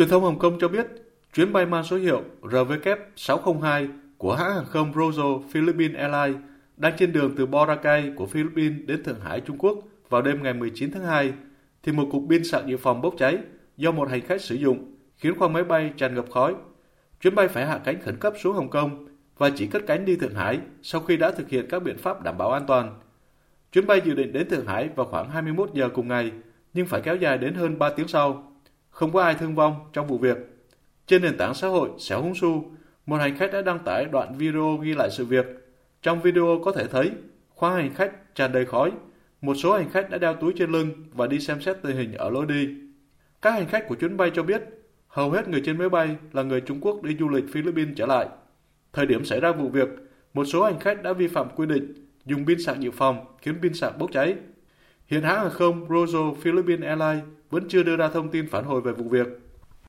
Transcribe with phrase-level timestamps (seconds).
[0.00, 0.86] Truyền thông Hồng Kông cho biết,
[1.34, 3.88] chuyến bay mang số hiệu RVK602
[4.18, 6.42] của hãng hàng không Rojo Philippines Airlines
[6.76, 9.78] đang trên đường từ Boracay của Philippines đến Thượng Hải, Trung Quốc
[10.08, 11.32] vào đêm ngày 19 tháng 2,
[11.82, 13.38] thì một cục pin sạc dự phòng bốc cháy
[13.76, 16.54] do một hành khách sử dụng, khiến khoang máy bay tràn ngập khói.
[17.20, 19.06] Chuyến bay phải hạ cánh khẩn cấp xuống Hồng Kông
[19.38, 22.22] và chỉ cất cánh đi Thượng Hải sau khi đã thực hiện các biện pháp
[22.22, 23.00] đảm bảo an toàn.
[23.72, 26.32] Chuyến bay dự định đến Thượng Hải vào khoảng 21 giờ cùng ngày,
[26.74, 28.49] nhưng phải kéo dài đến hơn 3 tiếng sau.
[29.00, 30.36] Không có ai thương vong trong vụ việc.
[31.06, 32.64] Trên nền tảng xã hội Xéo Húng Su,
[33.06, 35.46] một hành khách đã đăng tải đoạn video ghi lại sự việc.
[36.02, 37.10] Trong video có thể thấy
[37.48, 38.92] khoang hành khách tràn đầy khói.
[39.40, 42.14] Một số hành khách đã đeo túi trên lưng và đi xem xét tình hình
[42.14, 42.68] ở lối đi.
[43.42, 44.62] Các hành khách của chuyến bay cho biết
[45.08, 48.06] hầu hết người trên máy bay là người Trung Quốc đi du lịch Philippines trở
[48.06, 48.26] lại.
[48.92, 49.88] Thời điểm xảy ra vụ việc,
[50.34, 53.54] một số hành khách đã vi phạm quy định dùng pin sạc dự phòng khiến
[53.62, 54.34] pin sạc bốc cháy.
[55.10, 58.80] Hiện hãng hàng không Rojo Philippines Airlines vẫn chưa đưa ra thông tin phản hồi
[58.80, 59.26] về vụ việc.